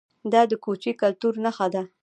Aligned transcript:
دا 0.33 0.41
د 0.51 0.53
کوچي 0.63 0.91
کلتور 1.01 1.33
نښه 1.43 1.67
وه 1.73 1.83